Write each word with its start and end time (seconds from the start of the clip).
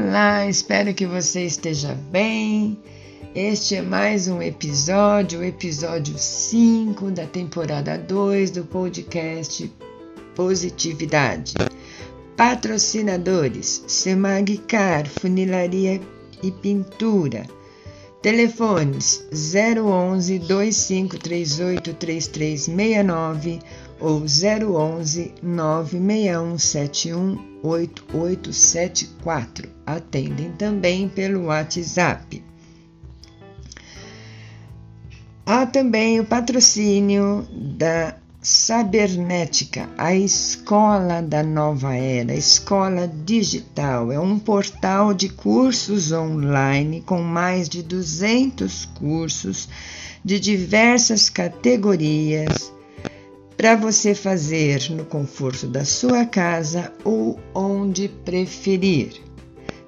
Olá, 0.00 0.46
espero 0.46 0.94
que 0.94 1.04
você 1.04 1.44
esteja 1.44 1.92
bem. 2.12 2.78
Este 3.34 3.74
é 3.74 3.82
mais 3.82 4.28
um 4.28 4.40
episódio, 4.40 5.40
o 5.40 5.44
episódio 5.44 6.16
5 6.16 7.10
da 7.10 7.26
temporada 7.26 7.98
2 7.98 8.52
do 8.52 8.64
podcast 8.64 9.68
Positividade. 10.36 11.54
Patrocinadores: 12.36 13.82
Semagcar, 13.88 15.08
Funilaria 15.08 16.00
e 16.44 16.52
Pintura. 16.52 17.44
Telefones 18.22 19.26
011 19.32 20.38
2538 20.38 21.94
3369 21.94 23.58
ou 24.00 24.22
011 24.22 25.34
96171 25.42 27.58
8874. 27.62 29.68
Atendem 29.84 30.52
também 30.52 31.06
pelo 31.08 31.46
WhatsApp. 31.46 32.42
Há 35.44 35.66
também 35.66 36.20
o 36.20 36.24
patrocínio 36.24 37.44
da 37.52 38.14
Sabernética, 38.40 39.88
a 39.98 40.14
escola 40.14 41.20
da 41.20 41.42
nova 41.42 41.96
era, 41.96 42.32
escola 42.34 43.08
digital. 43.08 44.12
É 44.12 44.20
um 44.20 44.38
portal 44.38 45.12
de 45.12 45.28
cursos 45.28 46.12
online 46.12 47.00
com 47.00 47.20
mais 47.20 47.68
de 47.68 47.82
200 47.82 48.84
cursos 48.84 49.68
de 50.24 50.38
diversas 50.38 51.28
categorias 51.28 52.70
para 53.58 53.74
você 53.74 54.14
fazer 54.14 54.88
no 54.90 55.04
conforto 55.04 55.66
da 55.66 55.84
sua 55.84 56.24
casa 56.24 56.92
ou 57.02 57.40
onde 57.52 58.06
preferir. 58.08 59.20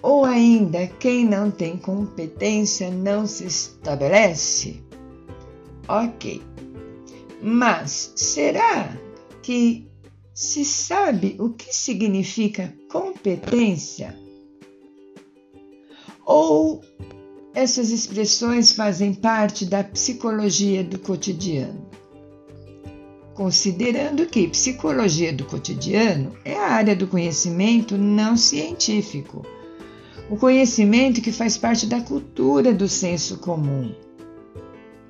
ou 0.01 0.25
ainda 0.25 0.87
quem 0.87 1.23
não 1.23 1.51
tem 1.51 1.77
competência 1.77 2.89
não 2.89 3.27
se 3.27 3.45
estabelece? 3.45 4.81
Ok, 5.87 6.41
mas 7.39 8.13
será 8.15 8.97
que 9.43 9.86
se 10.37 10.63
sabe 10.63 11.35
o 11.39 11.49
que 11.49 11.73
significa 11.73 12.71
competência? 12.91 14.15
Ou 16.23 16.79
essas 17.55 17.89
expressões 17.89 18.71
fazem 18.71 19.15
parte 19.15 19.65
da 19.65 19.83
psicologia 19.83 20.83
do 20.83 20.99
cotidiano? 20.99 21.89
Considerando 23.33 24.27
que 24.27 24.47
psicologia 24.49 25.33
do 25.33 25.43
cotidiano 25.43 26.37
é 26.45 26.53
a 26.53 26.67
área 26.67 26.95
do 26.95 27.07
conhecimento 27.07 27.97
não 27.97 28.37
científico, 28.37 29.43
o 30.29 30.37
conhecimento 30.37 31.19
que 31.19 31.31
faz 31.31 31.57
parte 31.57 31.87
da 31.87 31.99
cultura 31.99 32.71
do 32.71 32.87
senso 32.87 33.39
comum 33.39 33.91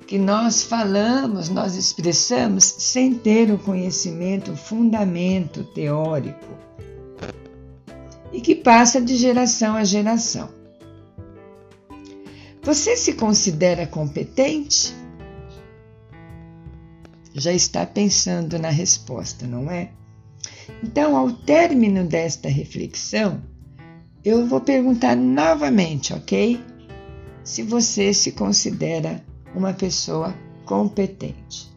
que 0.08 0.18
nós 0.18 0.62
falamos, 0.62 1.50
nós 1.50 1.76
expressamos 1.76 2.64
sem 2.64 3.12
ter 3.12 3.52
o 3.52 3.58
conhecimento, 3.58 4.52
o 4.52 4.56
fundamento 4.56 5.62
teórico, 5.62 6.46
e 8.32 8.40
que 8.40 8.54
passa 8.54 9.02
de 9.02 9.14
geração 9.16 9.76
a 9.76 9.84
geração. 9.84 10.48
Você 12.62 12.96
se 12.96 13.12
considera 13.12 13.86
competente? 13.86 14.94
Já 17.34 17.52
está 17.52 17.84
pensando 17.84 18.58
na 18.58 18.70
resposta, 18.70 19.46
não 19.46 19.70
é? 19.70 19.90
Então, 20.82 21.18
ao 21.18 21.32
término 21.32 22.02
desta 22.02 22.48
reflexão, 22.48 23.42
eu 24.24 24.46
vou 24.46 24.62
perguntar 24.62 25.14
novamente, 25.14 26.14
ok? 26.14 26.58
Se 27.44 27.62
você 27.62 28.14
se 28.14 28.32
considera 28.32 29.27
uma 29.54 29.72
pessoa 29.72 30.34
competente. 30.64 31.68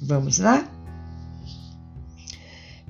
Vamos 0.00 0.38
lá? 0.38 0.68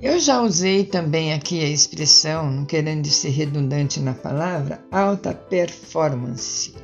Eu 0.00 0.19
já 0.19 0.43
usei 0.43 0.84
também 0.84 1.32
aqui 1.32 1.60
a 1.60 1.69
expressão, 1.69 2.50
não 2.50 2.65
querendo 2.65 3.06
ser 3.06 3.28
redundante 3.28 4.00
na 4.00 4.15
palavra, 4.15 4.84
alta 4.91 5.32
performance. 5.32 6.75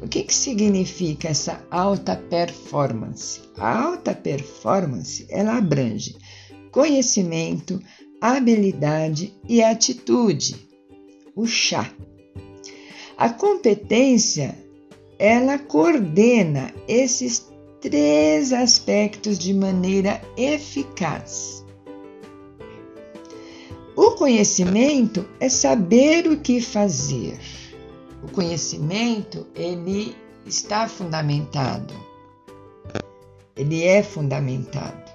O 0.00 0.06
que, 0.06 0.22
que 0.22 0.34
significa 0.34 1.28
essa 1.28 1.60
alta 1.70 2.14
performance? 2.14 3.40
A 3.56 3.84
alta 3.86 4.14
performance 4.14 5.26
ela 5.28 5.56
abrange 5.56 6.16
conhecimento, 6.70 7.82
habilidade 8.20 9.34
e 9.48 9.62
atitude. 9.62 10.56
O 11.34 11.46
chá. 11.46 11.90
A 13.16 13.30
competência 13.30 14.54
ela 15.18 15.58
coordena 15.58 16.72
esses 16.86 17.50
três 17.80 18.52
aspectos 18.52 19.38
de 19.38 19.54
maneira 19.54 20.20
eficaz. 20.36 21.64
O 23.96 24.12
conhecimento 24.12 25.26
é 25.40 25.48
saber 25.48 26.26
o 26.26 26.38
que 26.38 26.60
fazer. 26.60 27.38
O 28.22 28.30
conhecimento, 28.30 29.46
ele 29.54 30.14
está 30.44 30.86
fundamentado. 30.86 31.94
Ele 33.56 33.84
é 33.84 34.02
fundamentado. 34.02 35.06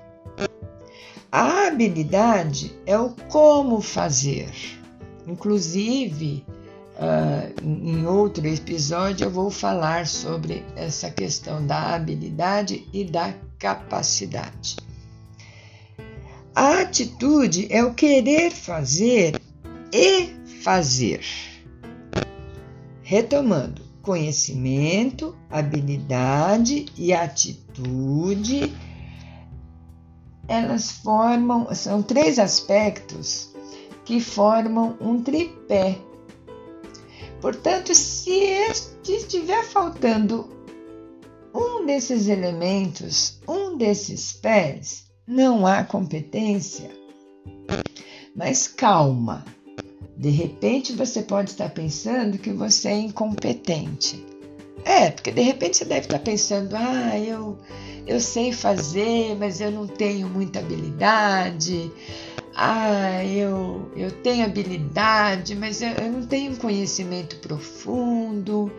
A 1.32 1.68
habilidade 1.68 2.76
é 2.86 2.98
o 2.98 3.12
como 3.30 3.82
fazer. 3.82 4.52
Inclusive, 5.28 6.44
Uh, 7.02 7.66
em 7.66 8.06
outro 8.06 8.46
episódio 8.46 9.26
eu 9.26 9.32
vou 9.32 9.50
falar 9.50 10.06
sobre 10.06 10.64
essa 10.76 11.10
questão 11.10 11.66
da 11.66 11.96
habilidade 11.96 12.88
e 12.94 13.04
da 13.04 13.34
capacidade. 13.58 14.76
A 16.54 16.82
atitude 16.82 17.66
é 17.72 17.84
o 17.84 17.96
querer 17.96 18.52
fazer 18.52 19.42
e 19.92 20.28
fazer. 20.62 21.26
Retomando, 23.02 23.82
conhecimento, 24.04 25.36
habilidade 25.50 26.86
e 26.96 27.14
atitude, 27.14 28.72
elas 30.48 30.92
formam, 30.92 31.74
são 31.74 32.04
três 32.04 32.38
aspectos 32.38 33.50
que 34.06 34.20
formam 34.20 34.96
um 35.02 35.24
tripé 35.24 35.98
Portanto, 37.42 37.94
se 37.96 38.32
estiver 39.08 39.64
faltando 39.64 40.48
um 41.54 41.86
desses 41.86 42.28
elementos, 42.28 43.40
um 43.48 43.76
desses 43.76 44.34
pés, 44.34 45.06
não 45.28 45.66
há 45.66 45.84
competência. 45.84 46.92
Mas 48.36 48.68
calma, 48.68 49.44
de 50.16 50.30
repente 50.30 50.94
você 50.94 51.24
pode 51.24 51.50
estar 51.50 51.70
pensando 51.70 52.38
que 52.38 52.52
você 52.52 52.90
é 52.90 53.00
incompetente. 53.00 54.24
É, 54.86 55.10
porque 55.10 55.32
de 55.32 55.42
repente 55.42 55.78
você 55.78 55.86
deve 55.86 56.02
estar 56.02 56.20
pensando, 56.20 56.76
ah, 56.76 57.18
eu, 57.18 57.58
eu 58.08 58.20
sei 58.20 58.52
fazer, 58.52 59.36
mas 59.36 59.60
eu 59.60 59.72
não 59.72 59.88
tenho 59.88 60.28
muita 60.28 60.60
habilidade. 60.60 61.92
Ah, 62.56 63.24
eu, 63.24 63.90
eu 63.96 64.12
tenho 64.12 64.46
habilidade, 64.46 65.56
mas 65.56 65.82
eu, 65.82 65.90
eu 65.90 66.12
não 66.12 66.26
tenho 66.26 66.56
conhecimento 66.58 67.38
profundo. 67.38 68.72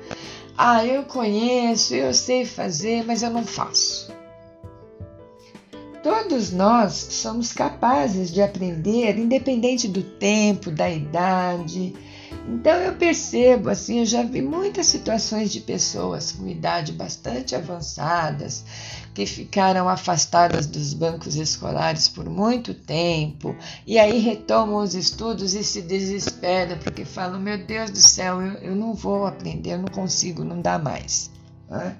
Ah, 0.56 0.84
eu 0.84 1.04
conheço, 1.04 1.94
eu 1.94 2.12
sei 2.12 2.44
fazer, 2.44 3.04
mas 3.04 3.22
eu 3.22 3.30
não 3.30 3.44
faço. 3.44 4.12
Todos 6.02 6.50
nós 6.50 6.92
somos 6.92 7.52
capazes 7.52 8.32
de 8.32 8.42
aprender, 8.42 9.16
independente 9.18 9.86
do 9.86 10.02
tempo, 10.02 10.70
da 10.70 10.90
idade. 10.90 11.94
Então 12.48 12.74
eu 12.74 12.94
percebo, 12.94 13.68
assim, 13.68 14.00
eu 14.00 14.06
já 14.06 14.22
vi 14.22 14.42
muitas 14.42 14.86
situações 14.86 15.52
de 15.52 15.60
pessoas 15.60 16.32
com 16.32 16.48
idade 16.48 16.92
bastante 16.92 17.54
avançadas 17.54 18.64
que 19.14 19.26
ficaram 19.26 19.88
afastadas 19.88 20.66
dos 20.66 20.92
bancos 20.92 21.36
escolares 21.36 22.08
por 22.08 22.28
muito 22.28 22.74
tempo 22.74 23.54
e 23.86 23.98
aí 23.98 24.18
retomam 24.18 24.82
os 24.82 24.94
estudos 24.94 25.54
e 25.54 25.62
se 25.62 25.82
desesperam 25.82 26.78
porque 26.78 27.04
falam: 27.04 27.40
Meu 27.40 27.64
Deus 27.64 27.90
do 27.90 28.00
céu, 28.00 28.40
eu, 28.42 28.54
eu 28.54 28.74
não 28.74 28.92
vou 28.92 29.24
aprender, 29.26 29.74
eu 29.74 29.78
não 29.78 29.88
consigo, 29.88 30.42
não 30.42 30.60
dá 30.60 30.78
mais. 30.78 31.30
Né? 31.70 31.96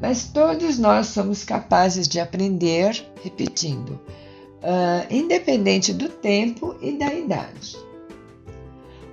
Mas 0.00 0.24
todos 0.24 0.78
nós 0.78 1.08
somos 1.08 1.44
capazes 1.44 2.08
de 2.08 2.18
aprender, 2.18 3.06
repetindo, 3.22 3.90
uh, 3.90 5.06
independente 5.08 5.92
do 5.92 6.08
tempo 6.08 6.74
e 6.80 6.92
da 6.92 7.12
idade. 7.12 7.89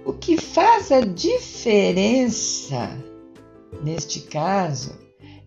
O 0.07 0.13
que 0.13 0.37
faz 0.37 0.89
a 0.89 1.01
diferença 1.01 2.89
neste 3.83 4.21
caso 4.21 4.97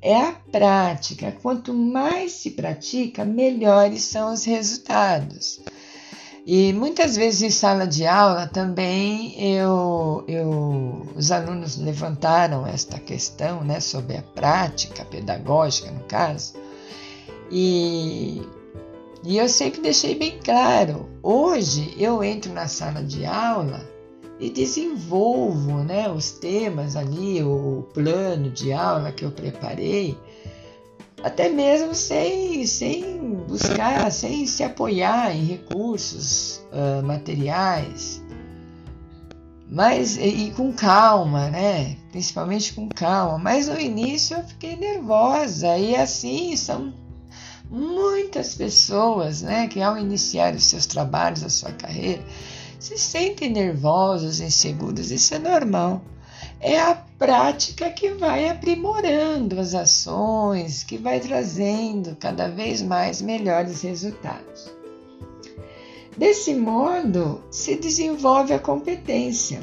é 0.03 0.15
a 0.15 0.33
prática. 0.33 1.35
Quanto 1.41 1.73
mais 1.73 2.33
se 2.33 2.51
pratica, 2.51 3.25
melhores 3.25 4.03
são 4.03 4.31
os 4.31 4.45
resultados. 4.45 5.63
E 6.45 6.75
muitas 6.75 7.17
vezes 7.17 7.41
em 7.41 7.49
sala 7.49 7.87
de 7.87 8.07
aula 8.07 8.47
também 8.49 9.35
eu, 9.43 10.25
eu, 10.29 11.07
os 11.17 11.33
alunos 11.33 11.79
levantaram 11.79 12.67
esta 12.67 12.99
questão 12.99 13.65
né, 13.65 13.81
sobre 13.81 14.19
a 14.19 14.23
prática 14.23 15.07
pedagógica, 15.07 15.91
no 15.91 16.05
caso, 16.05 16.53
e, 17.51 18.43
e 19.25 19.39
eu 19.39 19.49
sempre 19.49 19.81
deixei 19.81 20.15
bem 20.15 20.39
claro: 20.45 21.09
hoje 21.23 21.95
eu 21.99 22.23
entro 22.23 22.53
na 22.53 22.69
sala 22.69 23.03
de 23.03 23.25
aula 23.25 23.89
e 24.41 24.49
desenvolvo 24.49 25.85
né, 25.85 26.11
os 26.11 26.33
temas 26.33 26.97
ali, 26.97 27.43
o 27.43 27.87
plano 27.93 28.51
de 28.51 28.73
aula 28.73 29.13
que 29.13 29.25
eu 29.25 29.31
preparei 29.31 30.17
até 31.23 31.49
mesmo 31.49 31.95
sem, 31.95 32.65
sem 32.67 33.19
buscar, 33.47 34.11
sem 34.11 34.47
se 34.47 34.63
apoiar 34.63 35.35
em 35.35 35.45
recursos 35.45 36.63
uh, 36.73 37.03
materiais, 37.03 38.23
mas 39.69 40.17
e, 40.17 40.47
e, 40.47 40.51
com 40.53 40.73
calma, 40.73 41.51
né? 41.51 41.97
Principalmente 42.11 42.73
com 42.73 42.89
calma. 42.89 43.39
Mas 43.39 43.69
no 43.69 43.79
início 43.79 44.37
eu 44.37 44.43
fiquei 44.43 44.77
nervosa 44.77 45.77
e 45.77 45.95
assim 45.95 46.57
são 46.57 46.93
muitas 47.71 48.57
pessoas, 48.57 49.43
né, 49.43 49.69
que 49.69 49.81
ao 49.81 49.97
iniciar 49.97 50.55
os 50.55 50.65
seus 50.65 50.87
trabalhos, 50.87 51.45
a 51.45 51.49
sua 51.49 51.71
carreira, 51.71 52.25
se 52.81 52.99
sentem 52.99 53.51
nervosos, 53.51 54.41
inseguros. 54.41 55.13
Isso 55.13 55.35
é 55.35 55.39
normal 55.39 56.03
é 56.61 56.79
a 56.79 56.95
prática 56.95 57.91
que 57.91 58.11
vai 58.11 58.49
aprimorando 58.49 59.59
as 59.59 59.75
ações, 59.75 60.83
que 60.83 60.99
vai 60.99 61.19
trazendo 61.19 62.17
cada 62.17 62.49
vez 62.49 62.83
mais 62.83 63.23
melhores 63.23 63.83
resultados. 63.83 64.71
Desse 66.17 66.55
modo, 66.55 67.43
se 67.51 67.77
desenvolve 67.77 68.53
a 68.53 68.59
competência. 68.59 69.63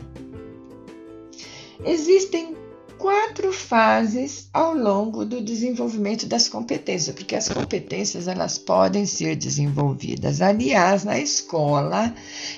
Existem 1.85 2.55
quatro 2.97 3.53
fases 3.53 4.49
ao 4.53 4.73
longo 4.73 5.25
do 5.25 5.41
desenvolvimento 5.41 6.25
das 6.25 6.49
competências, 6.49 7.15
porque 7.15 7.35
as 7.35 7.49
competências 7.49 8.27
elas 8.27 8.57
podem 8.57 9.05
ser 9.05 9.35
desenvolvidas. 9.35 10.41
Aliás, 10.41 11.03
na 11.03 11.19
escola, 11.19 12.13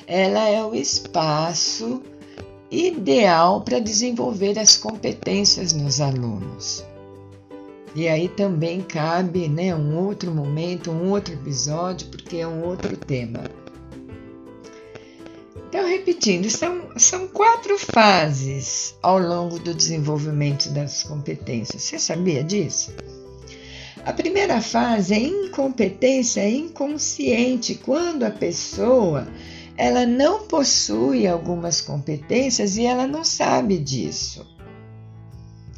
ela 0.08 0.48
é 0.48 0.64
o 0.64 0.74
espaço 0.74 2.02
ideal 2.72 3.62
para 3.62 3.80
desenvolver 3.80 4.58
as 4.58 4.78
competências 4.78 5.74
nos 5.74 6.00
alunos. 6.00 6.84
E 7.96 8.08
aí 8.08 8.30
também 8.30 8.82
cabe 8.82 9.48
né, 9.48 9.76
um 9.76 9.98
outro 9.98 10.32
momento, 10.32 10.92
um 10.92 11.10
outro 11.10 11.34
episódio, 11.34 12.08
porque 12.08 12.38
é 12.38 12.48
um 12.48 12.64
outro 12.64 12.96
tema. 12.96 13.44
Repetindo, 16.10 16.50
são, 16.50 16.90
são 16.98 17.28
quatro 17.28 17.78
fases 17.78 18.96
ao 19.00 19.20
longo 19.20 19.60
do 19.60 19.76
desenvolvimento 19.76 20.68
das 20.72 21.04
competências. 21.04 21.84
Você 21.84 22.00
sabia 22.00 22.44
disso? 22.44 22.92
A 24.04 24.12
primeira 24.12 24.60
fase 24.60 25.14
é 25.14 25.20
incompetência 25.20 26.50
inconsciente, 26.50 27.76
quando 27.76 28.24
a 28.24 28.32
pessoa 28.32 29.28
ela 29.78 30.08
não 30.08 30.48
possui 30.48 31.28
algumas 31.28 31.80
competências 31.80 32.76
e 32.76 32.86
ela 32.86 33.06
não 33.06 33.24
sabe 33.24 33.78
disso. 33.78 34.44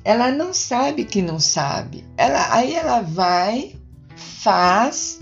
Ela 0.01 0.31
não 0.31 0.53
sabe 0.53 1.03
que 1.03 1.21
não 1.21 1.41
sabe. 1.41 2.05
Ela, 2.15 2.55
aí 2.55 2.73
ela 2.73 3.01
vai, 3.01 3.75
faz 4.15 5.19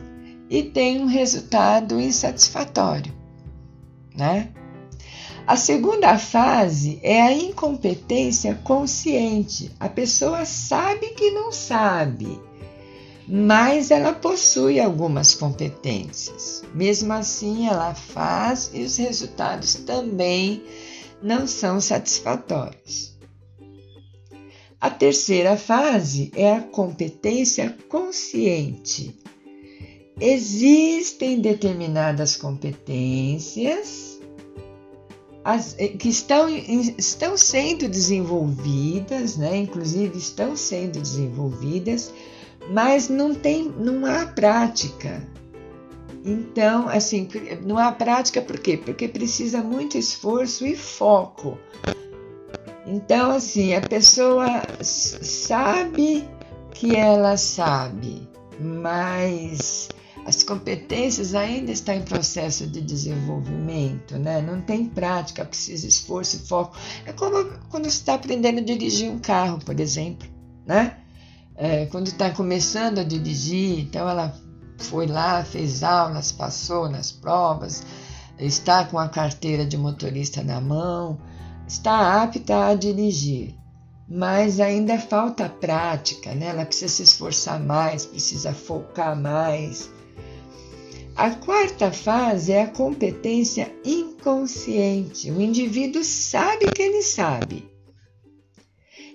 e 0.52 0.62
tem 0.62 1.02
um 1.02 1.08
resultado 1.08 2.00
insatisfatório, 2.00 3.12
né? 4.16 4.50
A 5.50 5.56
segunda 5.56 6.16
fase 6.20 7.00
é 7.02 7.20
a 7.24 7.34
incompetência 7.34 8.54
consciente. 8.64 9.72
A 9.80 9.90
pessoa 9.90 10.46
sabe 10.46 11.08
que 11.16 11.32
não 11.32 11.52
sabe, 11.52 12.40
mas 13.28 13.90
ela 13.90 14.14
possui 14.14 14.80
algumas 14.80 15.34
competências. 15.34 16.62
Mesmo 16.76 17.14
assim, 17.14 17.68
ela 17.68 17.96
faz 17.96 18.70
e 18.76 18.84
os 18.84 18.98
resultados 18.98 19.74
também 19.74 20.62
não 21.20 21.48
são 21.48 21.82
satisfatórios. 21.82 23.18
A 24.80 24.92
terceira 24.92 25.58
fase 25.58 26.32
é 26.36 26.58
a 26.58 26.62
competência 26.62 27.76
consciente. 27.90 29.18
Existem 30.22 31.42
determinadas 31.42 32.36
competências 32.36 34.19
as, 35.52 35.76
eh, 35.78 35.90
que 35.90 36.10
estão, 36.10 36.50
estão 36.50 37.38
sendo 37.38 37.88
desenvolvidas, 37.88 39.38
né? 39.38 39.58
inclusive 39.58 40.18
estão 40.18 40.56
sendo 40.56 41.00
desenvolvidas 41.00 42.14
mas 42.70 43.10
não 43.10 43.34
tem, 43.34 43.74
não 43.78 44.06
há 44.06 44.26
prática. 44.26 45.24
Então, 46.24 46.88
assim, 46.90 47.28
não 47.66 47.78
há 47.78 47.92
prática 47.92 48.42
por 48.42 48.60
quê? 48.60 48.78
Porque 48.78 49.08
precisa 49.08 49.62
muito 49.62 49.98
esforço 49.98 50.66
e 50.66 50.76
foco. 50.76 51.58
Então, 52.86 53.32
assim, 53.32 53.74
a 53.74 53.82
pessoa 53.82 54.64
sabe 54.82 56.28
que 56.72 56.96
ela 56.96 57.38
sabe, 57.38 58.28
mas 58.60 59.90
as 60.30 60.44
competências 60.44 61.36
ainda 61.36 61.72
estão 61.72 61.96
em 61.96 62.02
processo 62.02 62.66
de 62.66 62.82
desenvolvimento, 62.82 64.18
né? 64.18 64.42
Não 64.42 64.62
tem 64.62 64.86
prática, 64.86 65.44
precisa 65.44 65.88
esforço 65.88 66.38
e 66.38 66.40
foco. 66.40 66.78
É 67.06 67.12
como 67.12 67.52
quando 67.70 67.84
você 67.86 67.98
está 67.98 68.14
aprendendo 68.14 68.60
a 68.60 68.64
dirigir 68.64 69.10
um 69.10 69.20
carro, 69.20 69.60
por 69.60 69.80
exemplo, 69.80 70.28
né? 70.66 70.96
é, 71.60 71.86
quando 71.88 72.08
está 72.08 72.32
começando 72.32 73.00
a 73.00 73.04
dirigir, 73.04 73.82
então 73.82 74.08
ela 74.08 74.34
foi 74.78 75.06
lá, 75.06 75.44
fez 75.44 75.84
aulas, 75.84 76.32
passou 76.32 76.90
nas 76.90 77.12
provas, 77.12 77.84
está 78.40 78.86
com 78.86 78.98
a 78.98 79.10
carteira 79.10 79.66
de 79.66 79.78
motorista 79.78 80.42
na 80.42 80.62
mão, 80.62 81.20
está 81.68 82.24
apta 82.24 82.68
a 82.68 82.76
dirigir, 82.76 83.56
mas 84.08 84.62
ainda 84.62 84.98
falta 84.98 85.50
prática, 85.50 86.34
né? 86.34 86.48
ela 86.48 86.66
precisa 86.66 86.94
se 86.94 87.04
esforçar 87.04 87.60
mais, 87.60 88.06
precisa 88.06 88.54
focar 88.54 89.20
mais. 89.20 89.92
A 91.20 91.30
quarta 91.32 91.92
fase 91.92 92.54
é 92.54 92.62
a 92.62 92.68
competência 92.68 93.70
inconsciente. 93.84 95.30
O 95.30 95.42
indivíduo 95.42 96.02
sabe 96.02 96.70
que 96.70 96.82
ele 96.82 97.02
sabe, 97.02 97.70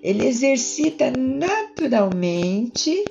ele 0.03 0.27
exercita 0.27 1.11
naturalmente, 1.11 3.11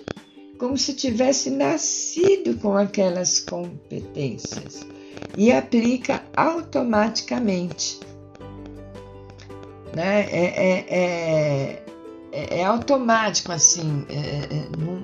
como 0.59 0.77
se 0.77 0.93
tivesse 0.93 1.49
nascido 1.49 2.53
com 2.59 2.77
aquelas 2.77 3.39
competências 3.39 4.85
e 5.35 5.51
aplica 5.51 6.23
automaticamente. 6.37 7.99
Né? 9.95 10.27
É, 10.29 10.45
é, 10.45 10.85
é, 10.87 11.83
é, 12.31 12.59
é 12.59 12.63
automático 12.63 13.51
assim, 13.51 14.05
é, 14.07 14.55
é, 14.55 14.67
não, 14.77 14.99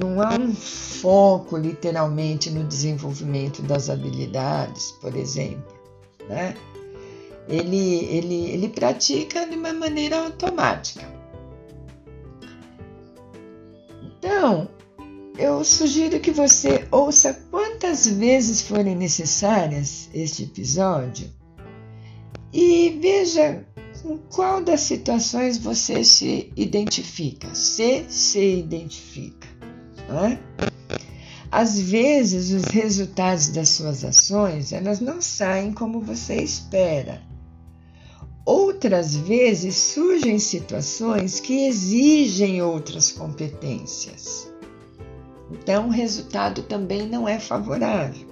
não 0.00 0.20
há 0.20 0.34
um 0.34 0.54
foco 0.54 1.56
literalmente 1.56 2.50
no 2.50 2.64
desenvolvimento 2.64 3.62
das 3.62 3.88
habilidades, 3.88 4.92
por 5.00 5.14
exemplo, 5.14 5.72
né? 6.28 6.54
Ele, 7.48 8.04
ele, 8.06 8.50
ele 8.50 8.68
pratica 8.70 9.46
de 9.46 9.56
uma 9.56 9.72
maneira 9.72 10.24
automática. 10.24 11.06
Então, 14.18 14.68
eu 15.38 15.62
sugiro 15.62 16.18
que 16.20 16.30
você 16.30 16.86
ouça 16.90 17.34
quantas 17.50 18.06
vezes 18.06 18.62
forem 18.62 18.96
necessárias 18.96 20.08
este 20.14 20.44
episódio 20.44 21.30
e 22.52 22.98
veja 23.00 23.66
com 24.02 24.16
qual 24.18 24.62
das 24.62 24.80
situações 24.80 25.58
você 25.58 26.04
se 26.04 26.52
identifica, 26.56 27.54
se 27.54 28.04
se 28.08 28.58
identifica. 28.58 29.53
Né? 30.14 30.38
Às 31.50 31.80
vezes, 31.80 32.52
os 32.52 32.64
resultados 32.64 33.48
das 33.48 33.68
suas 33.70 34.04
ações 34.04 34.72
elas 34.72 35.00
não 35.00 35.20
saem 35.20 35.72
como 35.72 36.00
você 36.00 36.36
espera. 36.36 37.22
Outras 38.44 39.16
vezes 39.16 39.74
surgem 39.74 40.38
situações 40.38 41.40
que 41.40 41.66
exigem 41.66 42.60
outras 42.60 43.10
competências. 43.10 44.52
Então, 45.50 45.88
o 45.88 45.90
resultado 45.90 46.62
também 46.62 47.08
não 47.08 47.28
é 47.28 47.38
favorável. 47.38 48.26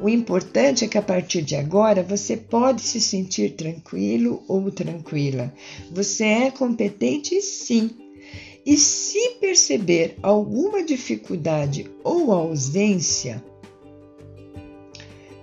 O 0.00 0.08
importante 0.08 0.84
é 0.84 0.88
que 0.88 0.98
a 0.98 1.02
partir 1.02 1.42
de 1.42 1.56
agora 1.56 2.02
você 2.02 2.36
pode 2.36 2.82
se 2.82 3.00
sentir 3.00 3.54
tranquilo 3.54 4.42
ou 4.48 4.70
tranquila. 4.70 5.52
Você 5.92 6.24
é 6.24 6.50
competente 6.50 7.40
sim. 7.40 8.07
E 8.68 8.76
se 8.76 9.30
perceber 9.40 10.18
alguma 10.22 10.84
dificuldade 10.84 11.90
ou 12.04 12.30
ausência 12.30 13.42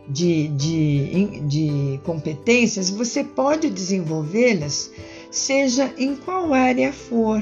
de, 0.07 0.47
de, 0.49 1.39
de 1.47 1.99
competências, 2.03 2.91
você 2.91 3.23
pode 3.23 3.71
desenvolvê-las, 3.71 4.91
seja 5.31 5.91
em 5.97 6.15
qual 6.15 6.53
área 6.53 6.93
for. 6.93 7.41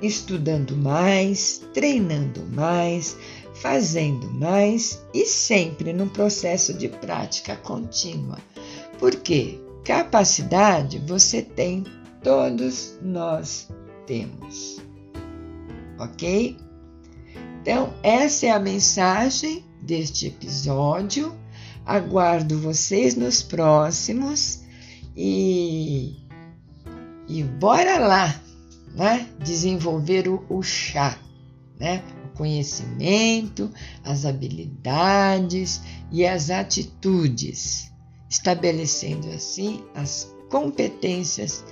Estudando 0.00 0.74
mais, 0.74 1.60
treinando 1.74 2.40
mais, 2.50 3.18
fazendo 3.52 4.30
mais 4.30 5.04
e 5.12 5.26
sempre 5.26 5.92
num 5.92 6.08
processo 6.08 6.72
de 6.72 6.88
prática 6.88 7.56
contínua. 7.56 8.38
Porque 8.98 9.60
capacidade 9.84 10.98
você 11.06 11.42
tem, 11.42 11.84
todos 12.22 12.98
nós 13.02 13.68
temos. 14.10 14.82
Ok? 15.96 16.56
Então, 17.62 17.94
essa 18.02 18.46
é 18.46 18.50
a 18.50 18.58
mensagem 18.58 19.64
deste 19.80 20.26
episódio. 20.26 21.32
Aguardo 21.86 22.58
vocês 22.58 23.14
nos 23.14 23.40
próximos 23.40 24.62
e, 25.16 26.16
e 27.28 27.44
bora 27.44 27.98
lá, 27.98 28.40
né? 28.96 29.28
Desenvolver 29.44 30.28
o, 30.28 30.44
o 30.48 30.60
chá, 30.60 31.16
né? 31.78 32.02
conhecimento, 32.34 33.70
as 34.02 34.24
habilidades 34.24 35.82
e 36.10 36.26
as 36.26 36.48
atitudes, 36.48 37.92
estabelecendo 38.30 39.28
assim 39.28 39.84
as 39.94 40.34
competências. 40.48 41.62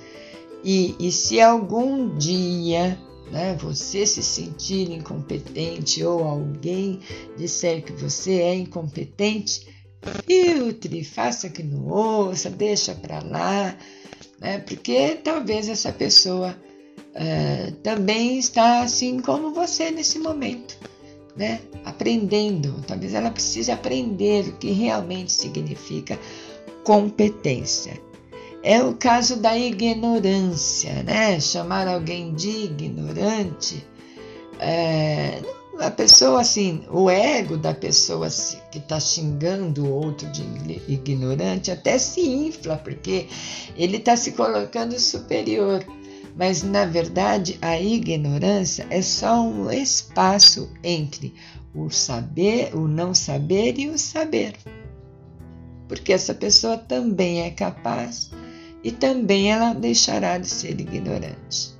E, 0.63 0.95
e 0.99 1.11
se 1.11 1.39
algum 1.39 2.17
dia 2.17 2.99
né, 3.31 3.55
você 3.59 4.05
se 4.05 4.21
sentir 4.21 4.91
incompetente 4.91 6.03
ou 6.03 6.23
alguém 6.23 6.99
disser 7.37 7.83
que 7.83 7.93
você 7.93 8.33
é 8.41 8.55
incompetente, 8.55 9.67
filtre, 10.25 11.03
faça 11.03 11.49
que 11.49 11.63
não 11.63 11.87
ouça, 11.87 12.49
deixa 12.49 12.93
para 12.95 13.21
lá, 13.21 13.77
né, 14.39 14.59
porque 14.59 15.19
talvez 15.23 15.69
essa 15.69 15.91
pessoa 15.91 16.57
uh, 17.09 17.71
também 17.83 18.39
está 18.39 18.81
assim 18.81 19.19
como 19.19 19.53
você 19.53 19.91
nesse 19.91 20.19
momento, 20.19 20.77
né? 21.35 21.59
Aprendendo. 21.85 22.83
Talvez 22.87 23.13
ela 23.13 23.31
precise 23.31 23.71
aprender 23.71 24.47
o 24.47 24.57
que 24.57 24.71
realmente 24.71 25.31
significa 25.31 26.17
competência. 26.83 28.08
É 28.61 28.83
o 28.83 28.93
caso 28.95 29.37
da 29.37 29.57
ignorância, 29.57 31.03
né? 31.03 31.39
Chamar 31.39 31.87
alguém 31.87 32.33
de 32.33 32.49
ignorante. 32.65 33.85
É, 34.59 35.41
a 35.79 35.89
pessoa 35.89 36.41
assim, 36.41 36.83
o 36.89 37.09
ego 37.09 37.57
da 37.57 37.73
pessoa 37.73 38.27
que 38.71 38.79
está 38.79 38.99
xingando 38.99 39.85
o 39.85 39.93
outro 39.93 40.29
de 40.31 40.43
ignorante 40.87 41.71
até 41.71 41.97
se 41.97 42.21
infla, 42.21 42.75
porque 42.75 43.27
ele 43.77 43.97
está 43.97 44.17
se 44.17 44.33
colocando 44.33 44.99
superior 44.99 45.85
mas 46.39 46.63
na 46.63 46.85
verdade 46.85 47.59
a 47.61 47.77
ignorância 47.77 48.87
é 48.89 49.01
só 49.01 49.41
um 49.41 49.69
espaço 49.69 50.71
entre 50.81 51.33
o 51.75 51.89
saber, 51.89 52.73
o 52.73 52.87
não 52.87 53.13
saber 53.13 53.77
e 53.77 53.89
o 53.89 53.97
saber. 53.97 54.53
Porque 55.89 56.13
essa 56.13 56.33
pessoa 56.33 56.77
também 56.77 57.41
é 57.41 57.49
capaz 57.49 58.31
e 58.83 58.91
também 58.91 59.51
ela 59.51 59.73
deixará 59.73 60.37
de 60.37 60.47
ser 60.47 60.79
ignorante. 60.79 61.73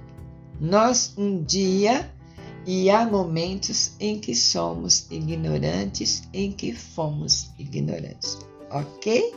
Nós 0.60 1.13
um 1.18 1.41
dia 1.41 2.12
e 2.65 2.89
há 2.89 3.06
momentos 3.06 3.94
em 4.00 4.20
que 4.20 4.36
somos 4.36 5.08
ignorantes, 5.10 6.24
em 6.34 6.51
que 6.51 6.74
fomos 6.74 7.50
ignorantes, 7.58 8.38
ok? 8.70 9.34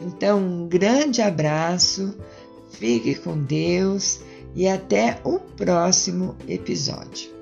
Então, 0.00 0.38
um 0.38 0.68
grande 0.68 1.22
abraço 1.22 2.16
Fique 2.78 3.14
com 3.14 3.42
Deus 3.42 4.20
e 4.54 4.68
até 4.68 5.18
o 5.24 5.38
próximo 5.38 6.36
episódio. 6.46 7.35